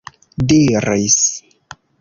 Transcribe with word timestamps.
diris 0.47 1.23